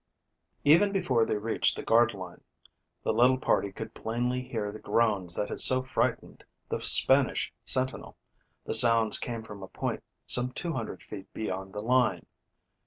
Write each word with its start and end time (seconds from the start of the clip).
EVEN 0.63 0.91
before 0.91 1.25
they 1.27 1.37
reached 1.37 1.75
the 1.75 1.83
guard 1.83 2.15
line, 2.15 2.41
the 3.03 3.13
little 3.13 3.37
party 3.37 3.71
could 3.71 3.93
plainly 3.93 4.41
hear 4.41 4.71
the 4.71 4.79
groans 4.79 5.35
that 5.35 5.49
had 5.49 5.59
so 5.61 5.83
frightened 5.83 6.43
the 6.69 6.81
Spanish 6.81 7.53
sentinel. 7.63 8.17
The 8.65 8.73
sounds 8.73 9.19
came 9.19 9.43
from 9.43 9.61
a 9.61 9.67
point 9.67 10.03
some 10.25 10.53
two 10.53 10.73
hundred 10.73 11.03
feet 11.03 11.31
beyond 11.35 11.73
the 11.73 11.83
line. 11.83 12.25